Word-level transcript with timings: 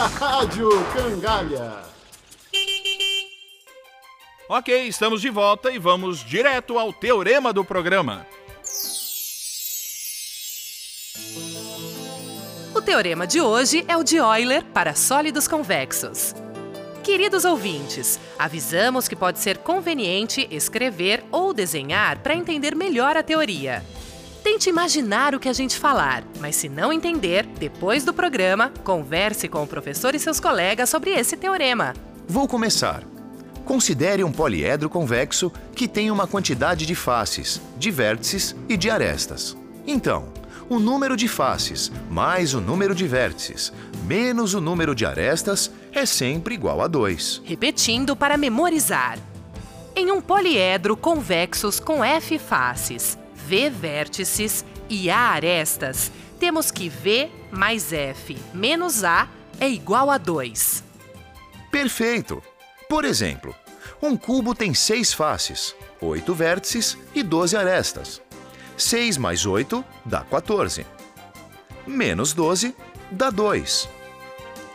Rádio 0.18 0.70
Cangalha. 0.94 1.82
Ok, 4.48 4.88
estamos 4.88 5.20
de 5.20 5.28
volta 5.28 5.70
e 5.70 5.78
vamos 5.78 6.24
direto 6.24 6.78
ao 6.78 6.92
teorema 6.92 7.52
do 7.52 7.64
programa. 7.64 8.26
O 12.74 12.80
teorema 12.80 13.26
de 13.26 13.42
hoje 13.42 13.84
é 13.86 13.96
o 13.96 14.02
de 14.02 14.16
Euler 14.16 14.64
para 14.72 14.94
sólidos 14.94 15.46
convexos. 15.46 16.34
Queridos 17.04 17.44
ouvintes, 17.44 18.18
avisamos 18.38 19.06
que 19.06 19.14
pode 19.14 19.38
ser 19.38 19.58
conveniente 19.58 20.48
escrever 20.50 21.22
ou 21.30 21.52
desenhar 21.52 22.20
para 22.20 22.34
entender 22.34 22.74
melhor 22.74 23.18
a 23.18 23.22
teoria. 23.22 23.84
Tente 24.50 24.68
imaginar 24.68 25.32
o 25.32 25.38
que 25.38 25.48
a 25.48 25.52
gente 25.52 25.78
falar, 25.78 26.24
mas 26.40 26.56
se 26.56 26.68
não 26.68 26.92
entender, 26.92 27.46
depois 27.46 28.04
do 28.04 28.12
programa, 28.12 28.72
converse 28.82 29.46
com 29.46 29.62
o 29.62 29.66
professor 29.66 30.12
e 30.12 30.18
seus 30.18 30.40
colegas 30.40 30.90
sobre 30.90 31.10
esse 31.10 31.36
teorema. 31.36 31.94
Vou 32.26 32.48
começar. 32.48 33.04
Considere 33.64 34.24
um 34.24 34.32
poliedro 34.32 34.90
convexo 34.90 35.52
que 35.72 35.86
tem 35.86 36.10
uma 36.10 36.26
quantidade 36.26 36.84
de 36.84 36.96
faces, 36.96 37.60
de 37.78 37.92
vértices 37.92 38.56
e 38.68 38.76
de 38.76 38.90
arestas. 38.90 39.56
Então, 39.86 40.32
o 40.68 40.80
número 40.80 41.16
de 41.16 41.28
faces 41.28 41.92
mais 42.10 42.52
o 42.52 42.60
número 42.60 42.92
de 42.92 43.06
vértices 43.06 43.72
menos 44.04 44.52
o 44.52 44.60
número 44.60 44.96
de 44.96 45.06
arestas 45.06 45.70
é 45.92 46.04
sempre 46.04 46.56
igual 46.56 46.80
a 46.80 46.88
2. 46.88 47.42
Repetindo 47.44 48.16
para 48.16 48.36
memorizar. 48.36 49.16
Em 49.94 50.10
um 50.10 50.20
poliedro 50.20 50.96
convexos 50.96 51.78
com 51.78 52.04
F 52.04 52.36
faces, 52.36 53.16
V 53.50 53.68
vértices 53.68 54.64
e 54.88 55.10
A 55.10 55.30
arestas, 55.30 56.12
temos 56.38 56.70
que 56.70 56.88
V 56.88 57.28
mais 57.50 57.92
F 57.92 58.38
menos 58.54 59.02
A 59.02 59.28
é 59.58 59.68
igual 59.68 60.08
a 60.08 60.18
2. 60.18 60.84
Perfeito! 61.68 62.40
Por 62.88 63.04
exemplo, 63.04 63.52
um 64.00 64.16
cubo 64.16 64.54
tem 64.54 64.72
seis 64.72 65.12
faces, 65.12 65.74
oito 66.00 66.32
vértices 66.32 66.96
e 67.12 67.24
12 67.24 67.56
arestas. 67.56 68.22
6 68.76 69.16
mais 69.16 69.44
8 69.44 69.84
dá 70.04 70.20
14. 70.20 70.86
Menos 71.84 72.32
12 72.32 72.72
dá 73.10 73.30
2. 73.30 73.88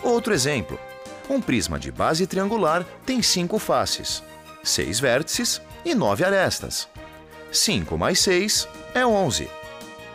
Outro 0.04 0.34
exemplo. 0.34 0.78
Um 1.30 1.40
prisma 1.40 1.80
de 1.80 1.94
base 1.94 2.28
triangular 2.28 2.86
tem 3.06 3.22
cinco 3.22 3.58
faces, 3.58 4.22
seis 4.62 5.00
vértices 5.00 5.62
e 5.86 5.96
nove 5.96 6.26
arestas. 6.26 6.90
5 7.56 7.98
mais 7.98 8.20
6 8.20 8.68
é 8.94 9.06
11. 9.06 9.50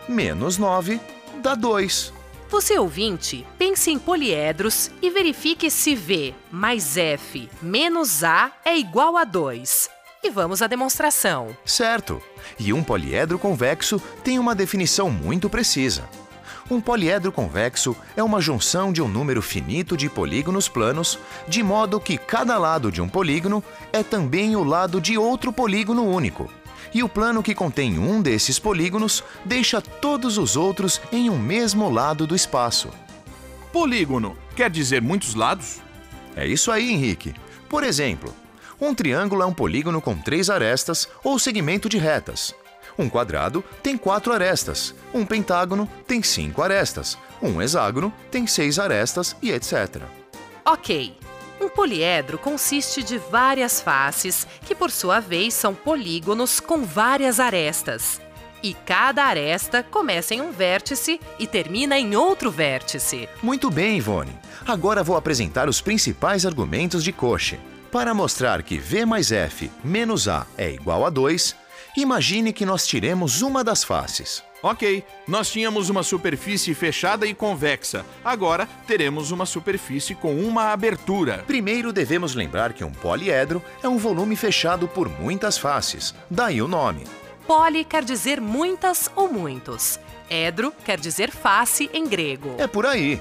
Menos 0.08 0.58
9 0.58 1.00
dá 1.42 1.54
2. 1.54 2.12
Você 2.48 2.78
ouvinte, 2.78 3.46
pense 3.56 3.90
em 3.90 3.98
poliedros 3.98 4.90
e 5.00 5.08
verifique 5.08 5.70
se 5.70 5.94
V 5.94 6.34
mais 6.50 6.96
F 6.96 7.48
menos 7.62 8.24
A 8.24 8.50
é 8.64 8.76
igual 8.76 9.16
a 9.16 9.24
2. 9.24 9.88
E 10.22 10.30
vamos 10.30 10.60
à 10.60 10.66
demonstração. 10.66 11.56
Certo! 11.64 12.20
E 12.58 12.72
um 12.72 12.82
poliedro 12.82 13.38
convexo 13.38 13.98
tem 14.22 14.38
uma 14.38 14.54
definição 14.54 15.10
muito 15.10 15.48
precisa. 15.48 16.08
Um 16.70 16.80
poliedro 16.80 17.32
convexo 17.32 17.96
é 18.16 18.22
uma 18.22 18.40
junção 18.40 18.92
de 18.92 19.00
um 19.00 19.08
número 19.08 19.40
finito 19.40 19.96
de 19.96 20.08
polígonos 20.08 20.68
planos, 20.68 21.18
de 21.48 21.62
modo 21.62 21.98
que 21.98 22.18
cada 22.18 22.58
lado 22.58 22.92
de 22.92 23.00
um 23.00 23.08
polígono 23.08 23.64
é 23.92 24.02
também 24.02 24.54
o 24.54 24.62
lado 24.62 25.00
de 25.00 25.16
outro 25.16 25.52
polígono 25.52 26.04
único. 26.04 26.50
E 26.92 27.02
o 27.02 27.08
plano 27.08 27.42
que 27.42 27.54
contém 27.54 27.98
um 27.98 28.20
desses 28.20 28.58
polígonos 28.58 29.22
deixa 29.44 29.80
todos 29.80 30.38
os 30.38 30.56
outros 30.56 31.00
em 31.12 31.30
um 31.30 31.38
mesmo 31.38 31.90
lado 31.90 32.26
do 32.26 32.34
espaço. 32.34 32.90
Polígono 33.72 34.36
quer 34.56 34.70
dizer 34.70 35.00
muitos 35.00 35.34
lados? 35.34 35.80
É 36.34 36.46
isso 36.46 36.70
aí, 36.70 36.90
Henrique. 36.90 37.34
Por 37.68 37.84
exemplo, 37.84 38.34
um 38.80 38.94
triângulo 38.94 39.42
é 39.42 39.46
um 39.46 39.52
polígono 39.52 40.00
com 40.00 40.16
três 40.16 40.50
arestas 40.50 41.08
ou 41.22 41.38
segmento 41.38 41.88
de 41.88 41.98
retas. 41.98 42.54
Um 42.98 43.08
quadrado 43.08 43.64
tem 43.82 43.96
quatro 43.96 44.32
arestas, 44.32 44.94
um 45.14 45.24
pentágono 45.24 45.88
tem 46.06 46.22
cinco 46.22 46.62
arestas, 46.62 47.16
um 47.40 47.62
hexágono 47.62 48.12
tem 48.30 48.46
seis 48.46 48.78
arestas 48.78 49.36
e 49.40 49.50
etc. 49.50 50.02
Ok. 50.64 51.16
Um 51.60 51.68
poliedro 51.68 52.38
consiste 52.38 53.02
de 53.02 53.18
várias 53.18 53.80
faces, 53.80 54.46
que 54.64 54.74
por 54.74 54.90
sua 54.90 55.20
vez 55.20 55.52
são 55.52 55.74
polígonos 55.74 56.58
com 56.58 56.84
várias 56.84 57.38
arestas. 57.38 58.20
E 58.62 58.74
cada 58.74 59.24
aresta 59.24 59.82
começa 59.82 60.34
em 60.34 60.40
um 60.40 60.52
vértice 60.52 61.20
e 61.38 61.46
termina 61.46 61.98
em 61.98 62.16
outro 62.16 62.50
vértice. 62.50 63.28
Muito 63.42 63.70
bem, 63.70 63.98
Ivone. 63.98 64.32
Agora 64.66 65.02
vou 65.02 65.16
apresentar 65.16 65.68
os 65.68 65.80
principais 65.80 66.46
argumentos 66.46 67.04
de 67.04 67.12
Cauchy. 67.12 67.60
Para 67.92 68.14
mostrar 68.14 68.62
que 68.62 68.78
V 68.78 69.04
mais 69.04 69.32
F 69.32 69.70
menos 69.82 70.28
A 70.28 70.46
é 70.56 70.70
igual 70.70 71.04
a 71.04 71.10
2, 71.10 71.56
Imagine 71.96 72.52
que 72.52 72.64
nós 72.64 72.86
tiremos 72.86 73.42
uma 73.42 73.64
das 73.64 73.82
faces. 73.82 74.44
Ok, 74.62 75.02
nós 75.26 75.50
tínhamos 75.50 75.88
uma 75.88 76.02
superfície 76.02 76.74
fechada 76.74 77.26
e 77.26 77.34
convexa. 77.34 78.04
Agora 78.22 78.68
teremos 78.86 79.30
uma 79.30 79.46
superfície 79.46 80.14
com 80.14 80.34
uma 80.34 80.72
abertura. 80.72 81.44
Primeiro 81.46 81.92
devemos 81.92 82.34
lembrar 82.34 82.72
que 82.74 82.84
um 82.84 82.92
poliedro 82.92 83.62
é 83.82 83.88
um 83.88 83.96
volume 83.96 84.36
fechado 84.36 84.86
por 84.86 85.08
muitas 85.08 85.56
faces, 85.56 86.14
daí 86.30 86.60
o 86.60 86.68
nome. 86.68 87.04
Poli 87.46 87.84
quer 87.84 88.04
dizer 88.04 88.40
muitas 88.40 89.10
ou 89.16 89.32
muitos. 89.32 89.98
Edro 90.28 90.72
quer 90.84 91.00
dizer 91.00 91.30
face 91.30 91.90
em 91.92 92.06
grego. 92.06 92.54
É 92.58 92.66
por 92.66 92.86
aí. 92.86 93.20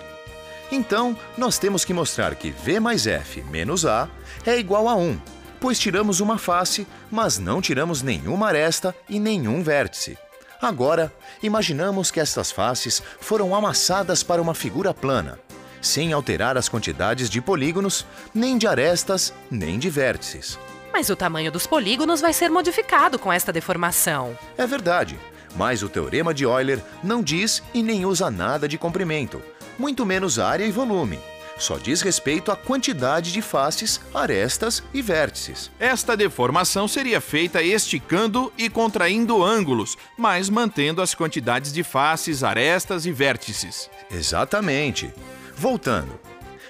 Então, 0.71 1.17
nós 1.37 1.57
temos 1.57 1.83
que 1.83 1.93
mostrar 1.93 2.35
que 2.35 2.51
V 2.51 2.79
mais 2.79 3.07
F 3.07 3.41
menos 3.43 3.85
A 3.85 4.07
é 4.45 4.59
igual 4.59 4.87
a 4.87 4.95
1 4.95 5.19
pois 5.59 5.77
tiramos 5.77 6.19
uma 6.19 6.37
face, 6.37 6.87
mas 7.11 7.37
não 7.37 7.61
tiramos 7.61 8.01
nenhuma 8.01 8.47
aresta 8.47 8.95
e 9.09 9.19
nenhum 9.19 9.61
vértice. 9.61 10.17
Agora, 10.61 11.11
imaginamos 11.41 12.11
que 12.11 12.19
estas 12.19 12.51
faces 12.51 13.01
foram 13.21 13.55
amassadas 13.55 14.23
para 14.23 14.41
uma 14.41 14.53
figura 14.53 14.93
plana, 14.93 15.39
sem 15.81 16.11
alterar 16.11 16.57
as 16.57 16.67
quantidades 16.67 17.29
de 17.29 17.39
polígonos, 17.39 18.05
nem 18.33 18.57
de 18.57 18.67
arestas, 18.67 19.33
nem 19.49 19.79
de 19.79 19.89
vértices. 19.89 20.59
Mas 20.91 21.09
o 21.09 21.15
tamanho 21.15 21.51
dos 21.51 21.65
polígonos 21.65 22.19
vai 22.19 22.33
ser 22.33 22.49
modificado 22.49 23.17
com 23.17 23.31
esta 23.31 23.53
deformação. 23.53 24.37
É 24.57 24.67
verdade, 24.67 25.17
mas 25.55 25.81
o 25.81 25.87
teorema 25.87 26.33
de 26.33 26.43
Euler 26.43 26.81
não 27.01 27.23
diz 27.23 27.63
e 27.73 27.81
nem 27.81 28.05
usa 28.05 28.29
nada 28.29 28.67
de 28.67 28.77
comprimento, 28.77 29.41
muito 29.77 30.05
menos 30.05 30.39
área 30.39 30.65
e 30.65 30.71
volume 30.71 31.19
só 31.59 31.77
diz 31.77 32.01
respeito 32.01 32.51
à 32.51 32.55
quantidade 32.55 33.31
de 33.31 33.41
faces, 33.41 33.99
arestas 34.13 34.81
e 34.93 35.01
vértices. 35.01 35.69
Esta 35.79 36.15
deformação 36.15 36.87
seria 36.87 37.19
feita 37.19 37.61
esticando 37.61 38.51
e 38.57 38.69
contraindo 38.69 39.43
ângulos, 39.43 39.97
mas 40.17 40.49
mantendo 40.49 41.01
as 41.01 41.13
quantidades 41.13 41.73
de 41.73 41.83
faces, 41.83 42.43
arestas 42.43 43.05
e 43.05 43.11
vértices. 43.11 43.89
Exatamente. 44.09 45.13
Voltando. 45.55 46.17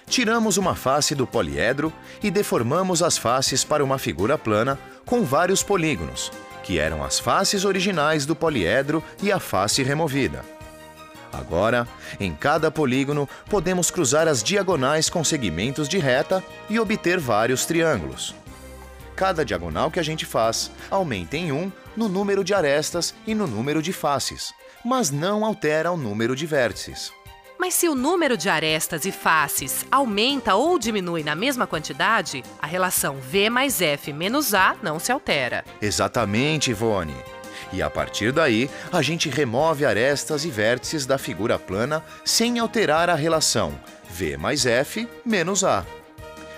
Tiramos 0.07 0.57
uma 0.57 0.73
face 0.73 1.13
do 1.13 1.27
poliedro 1.27 1.93
e 2.23 2.31
deformamos 2.31 3.03
as 3.03 3.15
faces 3.15 3.63
para 3.63 3.83
uma 3.83 3.99
figura 3.99 4.39
plana 4.39 4.79
com 5.05 5.23
vários 5.23 5.61
polígonos, 5.61 6.31
que 6.63 6.79
eram 6.79 7.03
as 7.03 7.19
faces 7.19 7.63
originais 7.63 8.25
do 8.25 8.35
poliedro 8.35 9.03
e 9.21 9.31
a 9.31 9.39
face 9.39 9.83
removida. 9.83 10.43
Agora, 11.31 11.87
em 12.19 12.33
cada 12.33 12.71
polígono, 12.71 13.27
podemos 13.49 13.91
cruzar 13.91 14.27
as 14.27 14.43
diagonais 14.43 15.09
com 15.09 15.23
segmentos 15.23 15.87
de 15.87 15.97
reta 15.97 16.43
e 16.69 16.79
obter 16.79 17.19
vários 17.19 17.65
triângulos. 17.65 18.35
Cada 19.15 19.43
diagonal 19.43 19.91
que 19.91 19.99
a 19.99 20.03
gente 20.03 20.25
faz 20.25 20.71
aumenta 20.89 21.35
em 21.35 21.51
1 21.51 21.71
no 21.95 22.07
número 22.07 22.43
de 22.43 22.53
arestas 22.53 23.13
e 23.27 23.35
no 23.35 23.47
número 23.47 23.81
de 23.81 23.91
faces, 23.91 24.53
mas 24.83 25.11
não 25.11 25.43
altera 25.43 25.91
o 25.91 25.97
número 25.97 26.35
de 26.35 26.45
vértices. 26.45 27.11
Mas 27.59 27.73
se 27.73 27.89
o 27.89 27.93
número 27.93 28.37
de 28.37 28.47
arestas 28.47 29.03
e 29.03 29.11
faces 29.11 29.85
aumenta 29.91 30.55
ou 30.55 30.79
diminui 30.79 31.23
na 31.23 31.35
mesma 31.35 31.67
quantidade, 31.67 32.41
a 32.61 32.65
relação 32.65 33.17
V 33.17 33.49
mais 33.49 33.81
F 33.81 34.13
menos 34.13 34.53
A 34.53 34.77
não 34.81 34.97
se 34.97 35.11
altera. 35.11 35.65
Exatamente, 35.81 36.71
Ivone. 36.71 37.15
E 37.71 37.81
a 37.81 37.89
partir 37.89 38.31
daí, 38.31 38.69
a 38.91 39.01
gente 39.01 39.29
remove 39.29 39.85
arestas 39.85 40.43
e 40.43 40.49
vértices 40.49 41.05
da 41.05 41.17
figura 41.17 41.59
plana 41.59 42.03
sem 42.25 42.59
alterar 42.59 43.09
a 43.09 43.15
relação 43.15 43.79
V 44.09 44.37
mais 44.37 44.65
F 44.65 45.07
menos 45.25 45.63
A. 45.63 45.85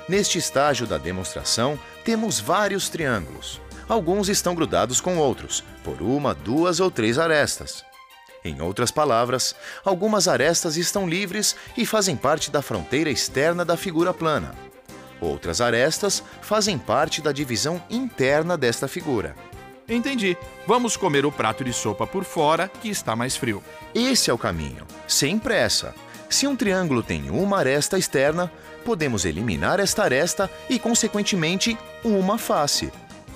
Neste 0.07 0.37
estágio 0.37 0.87
da 0.87 0.97
demonstração, 0.97 1.77
temos 2.03 2.39
vários 2.39 2.89
triângulos. 2.89 3.61
Alguns 3.87 4.29
estão 4.29 4.55
grudados 4.55 5.01
com 5.01 5.17
outros, 5.17 5.63
por 5.83 6.01
uma, 6.01 6.33
duas 6.33 6.79
ou 6.79 6.89
três 6.89 7.19
arestas. 7.19 7.83
Em 8.43 8.61
outras 8.61 8.89
palavras, 8.89 9.55
algumas 9.85 10.27
arestas 10.27 10.75
estão 10.75 11.07
livres 11.07 11.55
e 11.77 11.85
fazem 11.85 12.15
parte 12.15 12.49
da 12.49 12.61
fronteira 12.61 13.09
externa 13.09 13.63
da 13.63 13.77
figura 13.77 14.13
plana. 14.13 14.55
Outras 15.19 15.61
arestas 15.61 16.23
fazem 16.41 16.77
parte 16.77 17.21
da 17.21 17.31
divisão 17.31 17.81
interna 17.89 18.57
desta 18.57 18.87
figura. 18.87 19.35
Entendi. 19.91 20.37
Vamos 20.65 20.95
comer 20.95 21.25
o 21.25 21.31
prato 21.31 21.65
de 21.65 21.73
sopa 21.73 22.07
por 22.07 22.23
fora, 22.23 22.69
que 22.69 22.89
está 22.89 23.13
mais 23.13 23.35
frio. 23.35 23.61
Esse 23.93 24.29
é 24.29 24.33
o 24.33 24.37
caminho, 24.37 24.87
sem 25.05 25.37
pressa. 25.37 25.93
Se 26.29 26.47
um 26.47 26.55
triângulo 26.55 27.03
tem 27.03 27.29
uma 27.29 27.57
aresta 27.57 27.97
externa, 27.97 28.49
podemos 28.85 29.25
eliminar 29.25 29.81
esta 29.81 30.03
aresta 30.03 30.49
e, 30.69 30.79
consequentemente, 30.79 31.77
uma 32.05 32.37
face. 32.37 32.89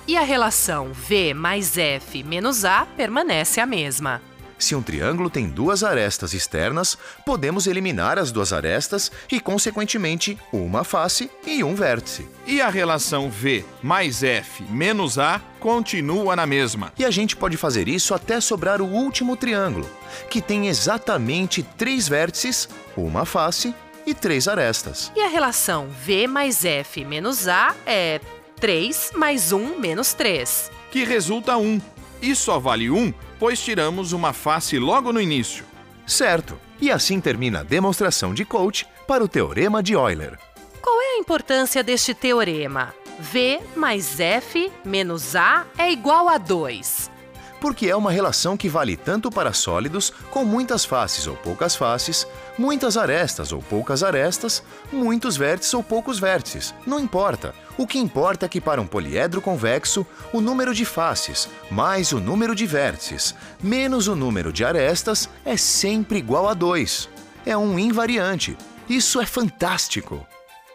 E 0.08 0.16
a 0.16 0.22
relação 0.22 0.92
V 0.94 1.34
mais 1.34 1.76
F 1.76 2.22
menos 2.22 2.64
A 2.64 2.86
permanece 2.86 3.60
a 3.60 3.66
mesma. 3.66 4.22
Se 4.58 4.74
um 4.74 4.82
triângulo 4.82 5.28
tem 5.28 5.48
duas 5.48 5.84
arestas 5.84 6.32
externas, 6.32 6.96
podemos 7.24 7.66
eliminar 7.66 8.18
as 8.18 8.32
duas 8.32 8.52
arestas 8.52 9.12
e, 9.30 9.38
consequentemente, 9.38 10.38
uma 10.52 10.82
face 10.82 11.30
e 11.46 11.62
um 11.62 11.74
vértice. 11.74 12.26
E 12.46 12.60
a 12.60 12.68
relação 12.68 13.30
V 13.30 13.64
mais 13.82 14.22
F 14.22 14.62
menos 14.64 15.18
A 15.18 15.40
continua 15.60 16.34
na 16.34 16.46
mesma. 16.46 16.92
E 16.98 17.04
a 17.04 17.10
gente 17.10 17.36
pode 17.36 17.56
fazer 17.56 17.88
isso 17.88 18.14
até 18.14 18.40
sobrar 18.40 18.80
o 18.80 18.86
último 18.86 19.36
triângulo, 19.36 19.88
que 20.30 20.40
tem 20.40 20.68
exatamente 20.68 21.62
três 21.62 22.08
vértices, 22.08 22.68
uma 22.96 23.26
face 23.26 23.74
e 24.06 24.14
três 24.14 24.48
arestas. 24.48 25.12
E 25.14 25.20
a 25.20 25.28
relação 25.28 25.88
V 26.04 26.26
mais 26.26 26.64
F 26.64 27.04
menos 27.04 27.46
A 27.48 27.74
é 27.84 28.20
3 28.58 29.12
mais 29.14 29.52
1 29.52 29.78
menos 29.78 30.14
3. 30.14 30.70
Que 30.90 31.04
resulta 31.04 31.56
1. 31.56 31.80
E 32.22 32.34
só 32.34 32.58
vale 32.58 32.90
1, 32.90 33.12
pois 33.38 33.60
tiramos 33.60 34.12
uma 34.12 34.32
face 34.32 34.78
logo 34.78 35.12
no 35.12 35.20
início. 35.20 35.64
Certo. 36.06 36.58
E 36.80 36.90
assim 36.90 37.20
termina 37.20 37.60
a 37.60 37.62
demonstração 37.62 38.34
de 38.34 38.44
Coach 38.44 38.86
para 39.06 39.24
o 39.24 39.28
Teorema 39.28 39.82
de 39.82 39.94
Euler. 39.94 40.38
Qual 40.80 41.00
é 41.00 41.16
a 41.16 41.18
importância 41.18 41.82
deste 41.82 42.14
teorema? 42.14 42.94
V 43.18 43.60
mais 43.74 44.20
F 44.20 44.70
menos 44.84 45.34
A 45.34 45.66
é 45.78 45.90
igual 45.90 46.28
a 46.28 46.38
2. 46.38 47.15
Porque 47.60 47.88
é 47.88 47.96
uma 47.96 48.10
relação 48.10 48.56
que 48.56 48.68
vale 48.68 48.96
tanto 48.96 49.30
para 49.30 49.52
sólidos 49.52 50.12
com 50.30 50.44
muitas 50.44 50.84
faces 50.84 51.26
ou 51.26 51.36
poucas 51.36 51.74
faces, 51.74 52.26
muitas 52.58 52.96
arestas 52.96 53.52
ou 53.52 53.62
poucas 53.62 54.02
arestas, 54.02 54.62
muitos 54.92 55.36
vértices 55.36 55.74
ou 55.74 55.82
poucos 55.82 56.18
vértices. 56.18 56.74
Não 56.86 57.00
importa. 57.00 57.54
O 57.78 57.86
que 57.86 57.98
importa 57.98 58.46
é 58.46 58.48
que 58.48 58.60
para 58.60 58.80
um 58.80 58.86
poliedro 58.86 59.40
convexo, 59.40 60.06
o 60.32 60.40
número 60.40 60.74
de 60.74 60.84
faces 60.84 61.48
mais 61.70 62.12
o 62.12 62.20
número 62.20 62.54
de 62.54 62.66
vértices 62.66 63.34
menos 63.62 64.08
o 64.08 64.16
número 64.16 64.52
de 64.52 64.64
arestas 64.64 65.28
é 65.44 65.56
sempre 65.56 66.18
igual 66.18 66.48
a 66.48 66.54
2. 66.54 67.08
É 67.44 67.56
um 67.56 67.78
invariante. 67.78 68.56
Isso 68.88 69.20
é 69.20 69.26
fantástico! 69.26 70.26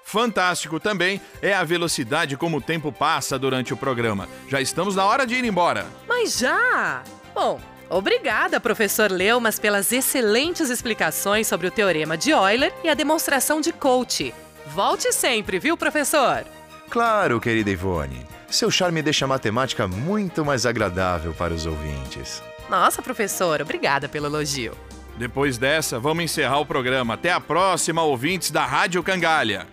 Fantástico 0.04 0.78
também 0.78 1.22
é 1.42 1.54
a 1.54 1.64
velocidade 1.64 2.36
como 2.36 2.58
o 2.58 2.62
tempo 2.62 2.92
passa 2.92 3.40
durante 3.40 3.74
o 3.74 3.78
programa. 3.78 4.28
Já 4.50 4.60
estamos 4.60 4.94
na 4.94 5.06
hora 5.06 5.26
de 5.26 5.36
ir 5.36 5.46
embora. 5.46 5.88
Mas 6.22 6.38
já! 6.38 7.02
Bom, 7.34 7.60
obrigada, 7.90 8.60
professor 8.60 9.10
Leumas, 9.10 9.58
pelas 9.58 9.92
excelentes 9.92 10.70
explicações 10.70 11.48
sobre 11.48 11.66
o 11.66 11.72
teorema 11.72 12.16
de 12.16 12.30
Euler 12.30 12.72
e 12.84 12.90
a 12.90 12.94
demonstração 12.94 13.60
de 13.60 13.74
Coach. 13.74 14.32
Volte 14.68 15.12
sempre, 15.12 15.58
viu, 15.58 15.76
professor? 15.76 16.46
Claro, 16.92 17.42
querida 17.42 17.72
Ivone. 17.72 18.24
Seu 18.52 18.70
charme 18.70 19.02
deixa 19.02 19.26
a 19.26 19.28
matemática 19.28 19.88
muito 19.88 20.46
mais 20.46 20.64
agradável 20.68 21.34
para 21.34 21.56
os 21.56 21.66
ouvintes. 21.66 22.44
Nossa, 22.70 23.02
professor, 23.02 23.60
obrigada 23.60 24.08
pelo 24.08 24.28
elogio. 24.28 24.78
Depois 25.18 25.58
dessa, 25.58 26.00
vamos 26.00 26.24
encerrar 26.24 26.60
o 26.60 26.68
programa. 26.68 27.16
Até 27.16 27.32
a 27.32 27.42
próxima, 27.42 28.04
ouvintes 28.04 28.52
da 28.52 28.64
Rádio 28.64 29.02
Cangalha. 29.02 29.66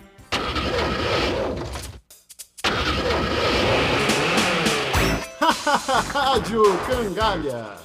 Rádio 5.68 6.62
Cangalha. 6.86 7.76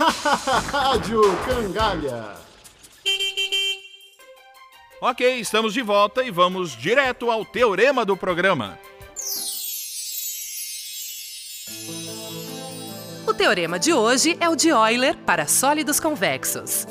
Rádio 0.72 1.20
Cangalha. 1.44 2.36
Ok, 5.02 5.38
estamos 5.38 5.74
de 5.74 5.82
volta 5.82 6.22
e 6.24 6.30
vamos 6.30 6.74
direto 6.74 7.30
ao 7.30 7.44
teorema 7.44 8.06
do 8.06 8.16
programa. 8.16 8.78
O 13.26 13.34
teorema 13.34 13.78
de 13.78 13.92
hoje 13.92 14.34
é 14.40 14.48
o 14.48 14.56
de 14.56 14.68
Euler 14.70 15.14
para 15.26 15.46
sólidos 15.46 16.00
convexos. 16.00 16.86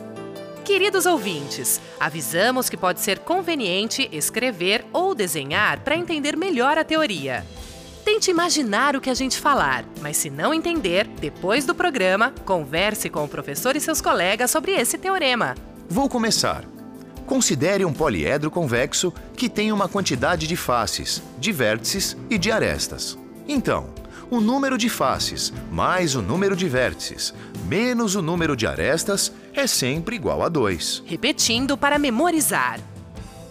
Queridos 0.64 1.06
ouvintes, 1.06 1.82
avisamos 2.00 2.70
que 2.70 2.78
pode 2.78 3.02
ser 3.02 3.20
conveniente 3.20 4.08
escrever 4.14 4.86
ou 4.94 5.14
desenhar 5.14 5.82
para 5.82 5.98
entender 5.98 6.38
melhor 6.38 6.78
a 6.78 6.86
teoria. 6.86 7.46
Tente 8.06 8.32
imaginar 8.32 8.96
o 8.96 9.02
que 9.02 9.10
a 9.10 9.14
gente 9.14 9.40
falar, 9.40 9.84
mas 10.02 10.16
se 10.16 10.30
não 10.30 10.54
entender, 10.54 11.06
depois 11.20 11.66
do 11.66 11.76
programa, 11.76 12.34
converse 12.46 13.10
com 13.10 13.26
o 13.26 13.28
professor 13.28 13.76
e 13.76 13.82
seus 13.82 14.00
colegas 14.00 14.52
sobre 14.52 14.72
esse 14.72 14.98
teorema. 14.98 15.54
Vou 15.90 16.08
começar. 16.08 16.64
Considere 17.26 17.84
um 17.84 17.94
poliedro 17.94 18.50
convexo 18.50 19.14
que 19.36 19.50
tem 19.50 19.72
uma 19.72 19.90
quantidade 19.90 20.48
de 20.48 20.56
faces, 20.56 21.22
de 21.38 21.52
vértices 21.52 22.16
e 22.30 22.38
de 22.38 22.52
arestas. 22.52 23.18
Então, 23.48 23.90
o 24.34 24.42
número 24.42 24.80
de 24.80 24.90
faces 24.90 25.54
mais 25.72 26.16
o 26.16 26.22
número 26.22 26.56
de 26.56 26.68
vértices 26.68 27.34
menos 27.68 28.16
o 28.16 28.22
número 28.22 28.56
de 28.56 28.66
arestas 28.66 29.32
é 29.54 29.68
sempre 29.68 30.16
igual 30.16 30.42
a 30.42 30.50
2. 30.50 31.04
Repetindo 31.06 31.78
para 31.78 32.00
memorizar. 32.00 32.80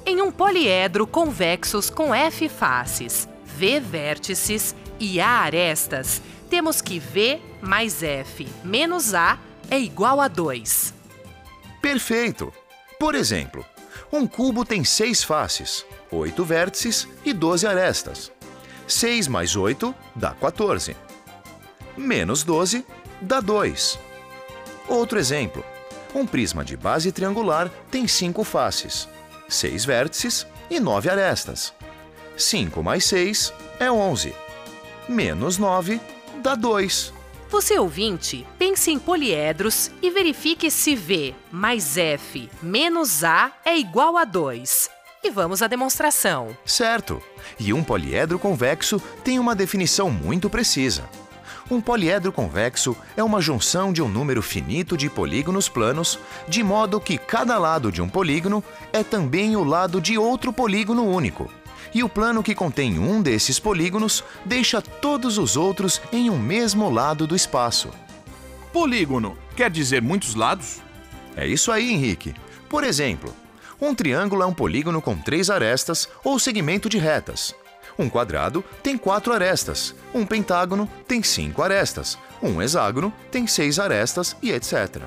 Em 0.05 0.20
um 0.20 0.32
poliedro 0.32 1.06
convexos 1.06 1.88
com 1.88 2.12
F 2.12 2.49
faces, 2.49 3.29
V 3.46 3.79
vértices 3.79 4.75
e 4.99 5.20
A 5.20 5.29
arestas, 5.29 6.20
temos 6.50 6.81
que 6.81 6.99
V 6.99 7.40
mais 7.61 8.02
F 8.02 8.49
menos 8.64 9.14
A 9.14 9.38
é 9.70 9.79
igual 9.79 10.20
a 10.20 10.26
2. 10.26 10.93
Perfeito! 11.81 12.52
Por 12.99 13.14
exemplo, 13.14 13.64
um 14.12 14.26
cubo 14.26 14.64
tem 14.64 14.84
seis 14.84 15.23
faces, 15.23 15.87
oito 16.11 16.44
vértices 16.44 17.06
e 17.25 17.32
12 17.32 17.67
arestas. 17.67 18.32
6 18.93 19.27
mais 19.27 19.56
8 19.56 19.94
dá 20.15 20.33
14. 20.33 20.94
Menos 21.97 22.43
12 22.43 22.85
dá 23.21 23.41
2. 23.41 23.99
Outro 24.87 25.19
exemplo. 25.19 25.65
Um 26.15 26.27
prisma 26.27 26.62
de 26.62 26.77
base 26.77 27.11
triangular 27.11 27.71
tem 27.91 28.06
cinco 28.06 28.44
faces, 28.44 29.09
seis 29.49 29.85
vértices 29.85 30.47
e 30.71 30.79
nove 30.79 31.09
arestas. 31.09 31.73
5 32.37 32.83
mais 32.83 33.05
6 33.06 33.53
é 33.81 33.91
11. 33.91 34.35
Menos 35.09 35.56
9 35.56 35.99
dá 36.43 36.55
2. 36.55 37.15
Você 37.49 37.79
ouvinte, 37.79 38.46
pense 38.58 38.91
em 38.91 38.99
poliedros 38.99 39.91
e 40.03 40.11
verifique 40.11 40.70
se 40.70 40.94
V 40.94 41.34
mais 41.51 41.96
F 41.96 42.49
menos 42.63 43.25
A 43.25 43.53
é 43.65 43.79
igual 43.79 44.19
a 44.19 44.25
2. 44.25 45.02
E 45.24 45.31
vamos 45.31 45.62
à 45.62 45.69
demonstração. 45.69 46.56
Certo. 46.64 47.22
E 47.56 47.72
um 47.72 47.84
poliedro 47.84 48.41
convexo 48.41 49.00
tem 49.22 49.38
uma 49.38 49.55
definição 49.55 50.10
muito 50.10 50.50
precisa. 50.50 51.08
Um 51.70 51.81
poliedro 51.81 52.32
convexo 52.32 52.96
é 53.17 53.22
uma 53.22 53.41
junção 53.41 53.93
de 53.93 54.02
um 54.02 54.08
número 54.08 54.43
finito 54.43 54.96
de 54.96 55.08
polígonos 55.08 55.69
planos, 55.69 56.19
de 56.48 56.60
modo 56.64 57.00
que 57.00 57.17
cada 57.17 57.56
lado 57.56 57.93
de 57.93 58.02
um 58.02 58.08
polígono 58.08 58.64
é 58.93 59.05
também 59.05 59.55
o 59.55 59.62
lado 59.62 60.00
de 60.00 60.19
outro 60.19 60.52
polígono 60.52 61.05
único. 61.05 61.48
E 61.94 62.02
o 62.02 62.08
plano 62.08 62.43
que 62.43 62.55
contém 62.55 62.98
um 62.98 63.22
desses 63.22 63.60
polígonos 63.60 64.24
deixa 64.44 64.82
todos 64.82 65.38
os 65.38 65.56
outros 65.56 66.02
em 66.12 66.31
um 66.31 66.38
mesmo 66.38 66.91
lado 66.91 67.29
do 67.29 67.36
espaço. 67.36 67.91
Polígono 68.72 69.38
quer 69.55 69.70
dizer 69.70 70.02
muitos 70.02 70.34
lados? 70.34 70.81
É 71.36 71.46
isso 71.46 71.70
aí, 71.70 71.93
Henrique. 71.93 72.34
Por 72.69 72.82
exemplo, 72.82 73.32
um 73.82 73.94
triângulo 73.96 74.44
é 74.44 74.46
um 74.46 74.55
polígono 74.55 75.03
com 75.03 75.17
três 75.17 75.51
arestas 75.51 76.08
ou 76.22 76.39
segmento 76.39 76.89
de 76.89 76.98
retas. 76.98 77.53
Um 77.98 78.08
quadrado 78.08 78.65
tem 78.81 78.96
quatro 78.96 79.32
arestas, 79.32 79.94
um 80.15 80.24
pentágono 80.24 80.89
tem 81.06 81.20
cinco 81.22 81.62
arestas, 81.62 82.17
um 82.41 82.62
hexágono 82.62 83.12
tem 83.31 83.46
seis 83.46 83.81
arestas 83.81 84.36
e 84.41 84.53
etc. 84.53 85.03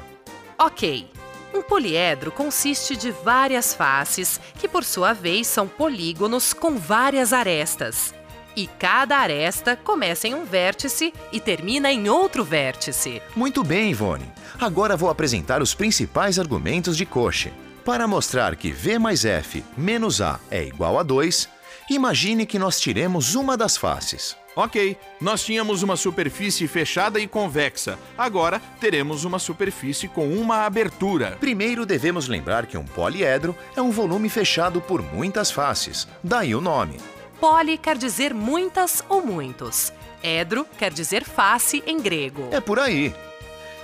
Ok. 0.59 1.09
Um 1.53 1.61
poliedro 1.61 2.33
consiste 2.33 2.97
de 2.97 3.11
várias 3.11 3.73
faces, 3.73 4.41
que 4.59 4.67
por 4.67 4.83
sua 4.83 5.13
vez 5.13 5.47
são 5.47 5.69
polígonos 5.69 6.51
com 6.51 6.77
várias 6.77 7.31
arestas. 7.31 8.13
E 8.57 8.67
cada 8.67 9.17
aresta 9.17 9.77
começa 9.77 10.27
em 10.27 10.33
um 10.33 10.43
vértice 10.43 11.13
e 11.31 11.39
termina 11.39 11.91
em 11.91 12.09
outro 12.09 12.43
vértice. 12.43 13.21
Muito 13.35 13.63
bem, 13.63 13.91
Ivone. 13.91 14.29
Agora 14.59 14.97
vou 14.97 15.09
apresentar 15.09 15.61
os 15.61 15.73
principais 15.73 16.37
argumentos 16.37 16.97
de 16.97 17.05
Cauchy. 17.05 17.53
Para 17.85 18.07
mostrar 18.07 18.55
que 18.55 18.71
V 18.71 18.97
mais 18.97 19.23
F 19.25 19.63
menos 19.77 20.19
A 20.19 20.39
é 20.49 20.63
igual 20.63 20.97
a 20.97 21.03
2, 21.03 21.47
imagine 21.87 22.43
que 22.43 22.57
nós 22.57 22.79
tiremos 22.79 23.35
uma 23.35 23.55
das 23.55 23.77
faces. 23.77 24.35
Ok, 24.55 24.97
nós 25.21 25.45
tínhamos 25.45 25.83
uma 25.83 25.95
superfície 25.95 26.67
fechada 26.67 27.19
e 27.19 27.27
convexa. 27.27 27.99
Agora 28.17 28.59
teremos 28.79 29.23
uma 29.23 29.37
superfície 29.37 30.07
com 30.07 30.29
uma 30.29 30.65
abertura. 30.65 31.37
Primeiro 31.39 31.85
devemos 31.85 32.27
lembrar 32.27 32.65
que 32.65 32.75
um 32.75 32.85
poliedro 32.85 33.55
é 33.75 33.81
um 33.83 33.91
volume 33.91 34.29
fechado 34.29 34.81
por 34.81 35.03
muitas 35.03 35.51
faces, 35.51 36.07
daí 36.23 36.55
o 36.55 36.61
nome. 36.61 36.97
Poli 37.39 37.77
quer 37.77 37.99
dizer 37.99 38.33
muitas 38.33 39.03
ou 39.07 39.23
muitos. 39.23 39.93
Edro 40.23 40.65
quer 40.79 40.91
dizer 40.91 41.23
face 41.23 41.83
em 41.85 41.99
grego. 41.99 42.49
É 42.51 42.59
por 42.59 42.79
aí. 42.79 43.13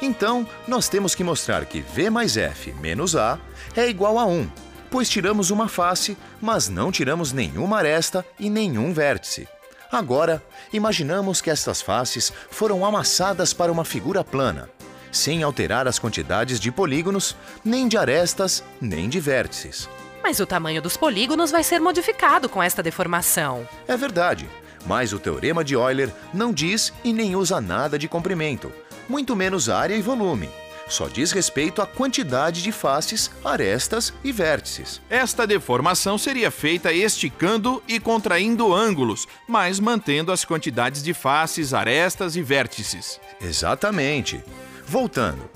Então, 0.02 0.48
nós 0.68 0.90
temos 0.90 1.14
que 1.14 1.24
mostrar 1.24 1.66
que 1.66 1.82
V 1.82 2.10
mais 2.10 2.36
F 2.36 2.74
menos 2.74 3.16
A 3.16 3.40
é 3.76 3.88
igual 3.88 4.18
a 4.18 4.26
1, 4.26 4.50
pois 4.90 5.08
tiramos 5.08 5.52
uma 5.52 5.68
face, 5.68 6.18
mas 6.42 6.68
não 6.68 6.92
tiramos 6.92 7.32
nenhuma 7.32 7.78
aresta 7.78 8.26
e 8.40 8.50
nenhum 8.50 8.94
vértice. 8.94 9.48
Agora, 9.92 10.42
imaginamos 10.74 11.40
que 11.40 11.52
estas 11.52 11.82
faces 11.82 12.34
foram 12.50 12.86
amassadas 12.86 13.54
para 13.54 13.72
uma 13.72 13.86
figura 13.86 14.24
plana, 14.24 14.70
sem 15.12 15.44
alterar 15.44 15.88
as 15.88 16.00
quantidades 16.00 16.60
de 16.60 16.72
polígonos, 16.72 17.36
nem 17.64 17.88
de 17.88 17.98
arestas, 17.98 18.64
nem 18.80 19.08
de 19.08 19.20
vértices. 19.20 19.88
Mas 20.24 20.40
o 20.40 20.46
tamanho 20.46 20.82
dos 20.82 20.98
polígonos 20.98 21.52
vai 21.52 21.64
ser 21.64 21.80
modificado 21.80 22.48
com 22.48 22.64
esta 22.64 22.82
deformação. 22.82 23.68
É 23.88 23.98
verdade, 23.98 24.50
mas 24.86 25.14
o 25.14 25.20
teorema 25.20 25.64
de 25.64 25.74
Euler 25.74 26.10
não 26.34 26.54
diz 26.54 26.94
e 27.04 27.12
nem 27.12 27.36
usa 27.36 27.60
nada 27.60 28.00
de 28.00 28.08
comprimento, 28.08 28.72
muito 29.12 29.36
menos 29.36 29.70
área 29.70 29.96
e 29.96 30.02
volume. 30.02 30.50
Só 30.88 31.08
diz 31.08 31.32
respeito 31.32 31.82
à 31.82 31.86
quantidade 31.86 32.64
de 32.64 32.72
faces, 32.72 33.30
arestas 33.44 34.14
e 34.24 34.32
vértices. 34.32 35.02
Esta 35.10 35.46
deformação 35.46 36.18
seria 36.18 36.50
feita 36.50 36.92
esticando 36.92 37.84
e 37.88 38.00
contraindo 38.00 38.74
ângulos, 38.74 39.28
mas 39.48 39.80
mantendo 39.80 40.32
as 40.32 40.44
quantidades 40.44 41.04
de 41.04 41.14
faces, 41.14 41.74
arestas 41.74 42.36
e 42.36 42.42
vértices. 42.42 43.20
Exatamente. 43.42 44.44
Voltando. 44.88 45.50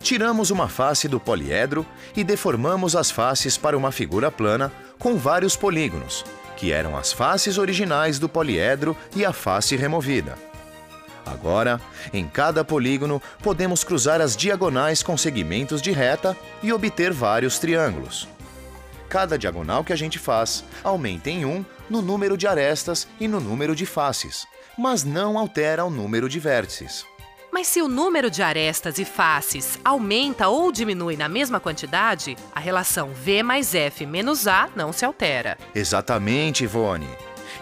Tiramos 0.00 0.50
uma 0.50 0.68
face 0.68 1.08
do 1.08 1.18
poliedro 1.18 1.86
e 2.14 2.22
deformamos 2.22 2.94
as 2.94 3.10
faces 3.10 3.56
para 3.56 3.76
uma 3.78 3.90
figura 3.90 4.30
plana 4.30 4.70
com 4.98 5.16
vários 5.16 5.56
polígonos, 5.56 6.24
que 6.56 6.72
eram 6.72 6.96
as 6.96 7.10
faces 7.10 7.56
originais 7.56 8.18
do 8.18 8.28
poliedro 8.28 8.94
e 9.16 9.24
a 9.24 9.32
face 9.32 9.76
removida. 9.76 10.53
Agora, 11.26 11.80
em 12.12 12.26
cada 12.26 12.64
polígono, 12.64 13.20
podemos 13.42 13.82
cruzar 13.82 14.20
as 14.20 14.36
diagonais 14.36 15.02
com 15.02 15.16
segmentos 15.16 15.80
de 15.80 15.90
reta 15.90 16.36
e 16.62 16.72
obter 16.72 17.12
vários 17.12 17.58
triângulos. 17.58 18.28
Cada 19.08 19.38
diagonal 19.38 19.84
que 19.84 19.92
a 19.92 19.96
gente 19.96 20.18
faz 20.18 20.64
aumenta 20.82 21.30
em 21.30 21.44
1 21.44 21.64
no 21.88 22.02
número 22.02 22.36
de 22.36 22.46
arestas 22.46 23.06
e 23.20 23.28
no 23.28 23.40
número 23.40 23.74
de 23.74 23.86
faces, 23.86 24.46
mas 24.76 25.04
não 25.04 25.38
altera 25.38 25.84
o 25.84 25.90
número 25.90 26.28
de 26.28 26.40
vértices. 26.40 27.06
Mas 27.52 27.68
se 27.68 27.80
o 27.80 27.86
número 27.86 28.28
de 28.28 28.42
arestas 28.42 28.98
e 28.98 29.04
faces 29.04 29.78
aumenta 29.84 30.48
ou 30.48 30.72
diminui 30.72 31.16
na 31.16 31.28
mesma 31.28 31.60
quantidade, 31.60 32.36
a 32.52 32.58
relação 32.58 33.10
V 33.14 33.44
mais 33.44 33.76
F 33.76 34.04
menos 34.04 34.48
A 34.48 34.68
não 34.74 34.92
se 34.92 35.04
altera. 35.04 35.56
Exatamente, 35.72 36.64
Ivone. 36.64 37.08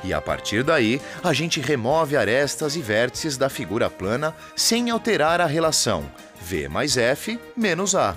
E 0.04 0.12
a 0.12 0.20
partir 0.20 0.62
daí, 0.62 1.00
a 1.22 1.32
gente 1.32 1.60
remove 1.60 2.16
arestas 2.16 2.76
e 2.76 2.80
vértices 2.80 3.36
da 3.36 3.48
figura 3.48 3.88
plana 3.88 4.34
sem 4.56 4.90
alterar 4.90 5.40
a 5.40 5.46
relação 5.46 6.10
V 6.40 6.68
mais 6.68 6.96
F 6.96 7.38
menos 7.56 7.94
A. 7.94 8.16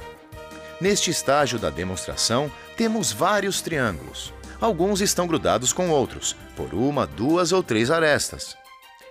Neste 0.81 1.09
estágio 1.09 1.57
da 1.57 1.69
demonstração, 1.69 2.51
temos 2.75 3.11
vários 3.11 3.61
triângulos. 3.61 4.33
Alguns 4.59 4.99
estão 5.01 5.27
grudados 5.27 5.71
com 5.71 5.89
outros, 5.89 6.35
por 6.55 6.73
uma, 6.73 7.05
duas 7.05 7.51
ou 7.51 7.61
três 7.61 7.91
arestas. 7.91 8.57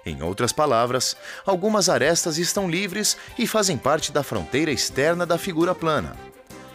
Em 0.04 0.23
outras 0.23 0.52
palavras, 0.52 1.16
algumas 1.47 1.88
arestas 1.88 2.37
estão 2.37 2.68
livres 2.68 3.16
e 3.38 3.47
fazem 3.47 3.78
parte 3.78 4.12
da 4.12 4.23
fronteira 4.23 4.71
externa 4.71 5.25
da 5.25 5.38
figura 5.38 5.75
plana. 5.75 6.14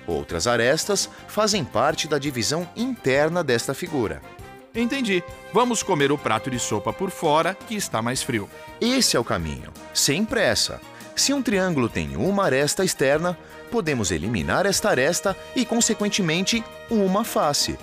Outras 0.07 0.47
arestas 0.47 1.07
fazem 1.27 1.63
parte 1.63 2.07
da 2.07 2.17
divisão 2.17 2.67
interna 2.75 3.43
desta 3.43 3.75
figura. 3.75 4.21
Entendi. 4.79 5.23
Vamos 5.51 5.83
comer 5.83 6.11
o 6.11 6.17
prato 6.17 6.49
de 6.49 6.59
sopa 6.59 6.93
por 6.93 7.09
fora, 7.09 7.53
que 7.53 7.75
está 7.75 8.01
mais 8.01 8.21
frio. 8.23 8.49
Esse 8.79 9.17
é 9.17 9.19
o 9.19 9.23
caminho, 9.23 9.71
sem 9.93 10.23
pressa. 10.23 10.79
Se 11.15 11.33
um 11.33 11.41
triângulo 11.41 11.89
tem 11.89 12.15
uma 12.15 12.45
aresta 12.45 12.83
externa, 12.83 13.37
podemos 13.69 14.09
eliminar 14.09 14.65
esta 14.65 14.89
aresta 14.89 15.35
e, 15.55 15.65
consequentemente, 15.65 16.63
uma 16.89 17.23
face. 17.23 17.77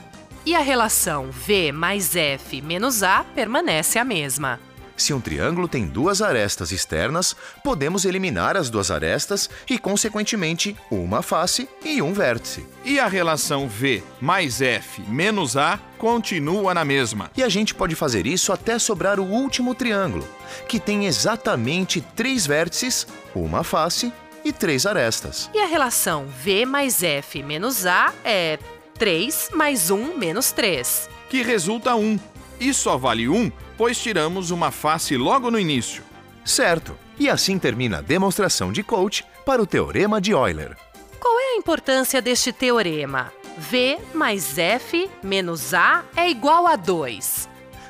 E 0.44 0.54
a 0.54 0.60
relação 0.60 1.30
V 1.30 1.72
mais 1.72 2.14
F 2.14 2.62
menos 2.62 3.02
A 3.02 3.24
permanece 3.34 3.98
a 3.98 4.04
mesma. 4.04 4.60
Se 4.96 5.12
um 5.12 5.20
triângulo 5.20 5.68
tem 5.68 5.86
duas 5.86 6.22
arestas 6.22 6.72
externas, 6.72 7.36
podemos 7.62 8.04
eliminar 8.04 8.56
as 8.56 8.70
duas 8.70 8.90
arestas 8.90 9.50
e, 9.68 9.78
consequentemente, 9.78 10.76
uma 10.90 11.22
face 11.22 11.68
e 11.84 12.00
um 12.00 12.12
vértice. 12.12 12.66
E 12.84 12.98
a 12.98 13.06
relação 13.06 13.68
V 13.68 14.02
mais 14.20 14.62
F 14.62 15.02
menos 15.02 15.56
A 15.56 15.78
continua 15.98 16.72
na 16.72 16.84
mesma. 16.84 17.30
E 17.36 17.42
a 17.42 17.48
gente 17.48 17.74
pode 17.74 17.94
fazer 17.94 18.26
isso 18.26 18.52
até 18.52 18.78
sobrar 18.78 19.20
o 19.20 19.24
último 19.24 19.74
triângulo, 19.74 20.26
que 20.68 20.80
tem 20.80 21.06
exatamente 21.06 22.00
três 22.00 22.46
vértices, 22.46 23.06
uma 23.34 23.62
face 23.62 24.12
e 24.44 24.52
três 24.52 24.86
arestas. 24.86 25.50
E 25.52 25.58
a 25.58 25.66
relação 25.66 26.26
V 26.26 26.64
mais 26.64 27.02
F 27.02 27.42
menos 27.42 27.84
A 27.84 28.12
é 28.24 28.58
3 28.98 29.50
mais 29.52 29.90
1 29.90 30.16
menos 30.16 30.52
3. 30.52 31.10
Que 31.28 31.42
resulta 31.42 31.94
1. 31.94 32.18
E 32.60 32.72
só 32.72 32.96
vale 32.96 33.28
1 33.28 33.50
pois 33.76 33.98
tiramos 34.00 34.50
uma 34.50 34.70
face 34.70 35.16
logo 35.16 35.50
no 35.50 35.58
início. 35.58 36.02
Certo. 36.44 36.96
E 37.18 37.28
assim 37.28 37.58
termina 37.58 37.98
a 37.98 38.02
demonstração 38.02 38.72
de 38.72 38.82
coach 38.82 39.24
para 39.44 39.62
o 39.62 39.66
teorema 39.66 40.20
de 40.20 40.32
Euler. 40.32 40.76
Qual 41.20 41.38
é 41.38 41.54
a 41.54 41.56
importância 41.56 42.20
deste 42.20 42.52
teorema? 42.52 43.32
V 43.58 43.98
mais 44.14 44.58
F 44.58 45.08
menos 45.22 45.72
A 45.72 46.04
é 46.14 46.28
igual 46.28 46.66
a 46.66 46.76
2. 46.76 47.48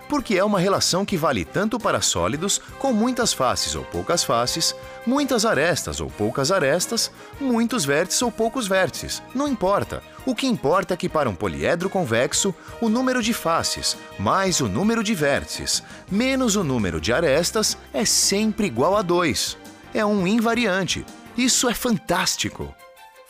Porque 0.08 0.36
é 0.36 0.44
uma 0.44 0.60
relação 0.60 1.04
que 1.04 1.16
vale 1.16 1.44
tanto 1.44 1.78
para 1.78 2.00
sólidos 2.00 2.60
com 2.78 2.92
muitas 2.92 3.32
faces 3.32 3.74
ou 3.74 3.84
poucas 3.84 4.22
faces, 4.22 4.74
muitas 5.06 5.44
arestas 5.44 6.00
ou 6.00 6.08
poucas 6.08 6.52
arestas, 6.52 7.10
muitos 7.40 7.84
vértices 7.84 8.22
ou 8.22 8.30
poucos 8.30 8.68
vértices. 8.68 9.22
Não 9.34 9.48
importa. 9.48 10.02
O 10.24 10.34
que 10.34 10.46
importa 10.46 10.94
é 10.94 10.96
que 10.96 11.08
para 11.08 11.28
um 11.28 11.34
poliedro 11.34 11.88
convexo, 11.88 12.54
o 12.80 12.88
número 12.88 13.22
de 13.22 13.32
faces 13.32 13.96
mais 14.18 14.60
o 14.60 14.68
número 14.68 15.02
de 15.02 15.14
vértices 15.14 15.82
menos 16.10 16.56
o 16.56 16.64
número 16.64 17.00
de 17.00 17.12
arestas 17.12 17.76
é 17.92 18.04
sempre 18.04 18.66
igual 18.66 18.96
a 18.96 19.02
2. 19.02 19.56
É 19.94 20.04
um 20.04 20.26
invariante. 20.26 21.04
Isso 21.36 21.68
é 21.68 21.74
fantástico! 21.74 22.74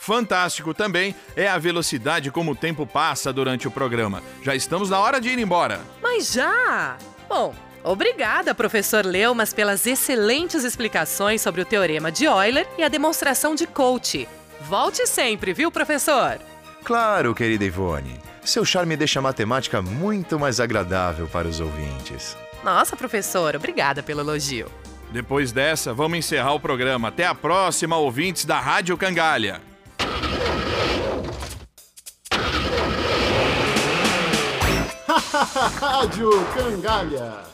Fantástico 0.07 0.73
também 0.73 1.13
é 1.35 1.49
a 1.49 1.57
velocidade 1.57 2.31
como 2.31 2.51
o 2.51 2.55
tempo 2.55 2.87
passa 2.87 3.33
durante 3.33 3.67
o 3.67 3.71
programa. 3.71 4.23
Já 4.41 4.55
estamos 4.55 4.89
na 4.89 5.01
hora 5.01 5.19
de 5.19 5.27
ir 5.27 5.37
embora. 5.37 5.81
Mas 6.01 6.31
já! 6.31 6.95
Bom, 7.27 7.53
obrigada, 7.83 8.55
professor 8.55 9.05
Leumas, 9.05 9.51
pelas 9.51 9.85
excelentes 9.85 10.63
explicações 10.63 11.41
sobre 11.41 11.59
o 11.59 11.65
teorema 11.65 12.09
de 12.09 12.23
Euler 12.23 12.65
e 12.77 12.83
a 12.85 12.87
demonstração 12.87 13.53
de 13.53 13.67
coach. 13.67 14.29
Volte 14.61 15.05
sempre, 15.05 15.51
viu, 15.51 15.69
professor? 15.69 16.39
Claro, 16.85 17.35
querida 17.35 17.65
Ivone. 17.65 18.17
Seu 18.45 18.63
charme 18.63 18.95
deixa 18.95 19.19
a 19.19 19.21
matemática 19.21 19.81
muito 19.81 20.39
mais 20.39 20.61
agradável 20.61 21.27
para 21.27 21.49
os 21.49 21.59
ouvintes. 21.59 22.37
Nossa, 22.63 22.95
professor, 22.95 23.57
obrigada 23.57 24.01
pelo 24.01 24.21
elogio. 24.21 24.71
Depois 25.11 25.51
dessa, 25.51 25.93
vamos 25.93 26.19
encerrar 26.19 26.53
o 26.53 26.61
programa. 26.61 27.09
Até 27.09 27.25
a 27.25 27.35
próxima, 27.35 27.97
ouvintes 27.97 28.45
da 28.45 28.57
Rádio 28.57 28.95
Cangalha. 28.95 29.61
Rádio 35.53 36.29
Cangalha. 36.53 37.45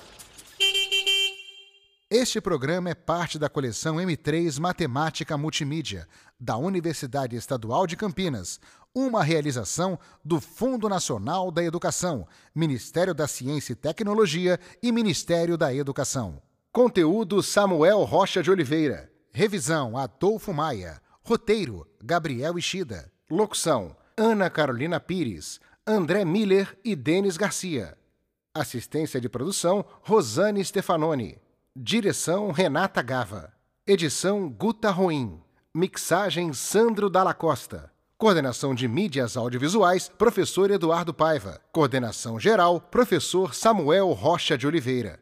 Este 2.09 2.41
programa 2.41 2.89
é 2.89 2.95
parte 2.95 3.37
da 3.37 3.47
coleção 3.47 3.95
M3 3.95 4.59
Matemática 4.59 5.37
Multimídia, 5.37 6.07
da 6.39 6.57
Universidade 6.57 7.35
Estadual 7.35 7.85
de 7.85 7.95
Campinas, 7.95 8.59
uma 8.93 9.23
realização 9.23 9.99
do 10.23 10.41
Fundo 10.41 10.89
Nacional 10.89 11.51
da 11.51 11.63
Educação, 11.63 12.27
Ministério 12.53 13.13
da 13.13 13.27
Ciência 13.27 13.73
e 13.73 13.75
Tecnologia 13.75 14.59
e 14.81 14.91
Ministério 14.91 15.57
da 15.57 15.73
Educação. 15.73 16.41
Conteúdo 16.71 17.41
Samuel 17.43 18.03
Rocha 18.03 18.41
de 18.41 18.49
Oliveira. 18.49 19.09
Revisão 19.31 19.97
Adolfo 19.97 20.53
Maia. 20.53 21.01
Roteiro 21.23 21.87
Gabriel 22.03 22.57
Ishida. 22.57 23.11
Locução 23.29 23.95
Ana 24.15 24.47
Carolina 24.47 24.99
Pires, 24.99 25.59
André 25.85 26.23
Miller 26.23 26.77
e 26.81 26.95
Denis 26.95 27.35
Garcia. 27.35 27.97
Assistência 28.55 29.19
de 29.19 29.27
produção 29.27 29.83
Rosane 30.01 30.63
Stefanoni. 30.63 31.37
Direção 31.75 32.51
Renata 32.51 33.01
Gava. 33.01 33.51
Edição 33.85 34.49
Guta 34.49 34.89
Roim. 34.91 35.41
Mixagem 35.75 36.53
Sandro 36.53 37.09
Dalla 37.09 37.33
Costa. 37.33 37.91
Coordenação 38.17 38.73
de 38.73 38.87
Mídias 38.87 39.35
Audiovisuais, 39.35 40.07
professor 40.07 40.71
Eduardo 40.71 41.13
Paiva. 41.13 41.59
Coordenação 41.73 42.39
geral, 42.39 42.79
professor 42.79 43.53
Samuel 43.53 44.09
Rocha 44.13 44.57
de 44.57 44.65
Oliveira. 44.65 45.19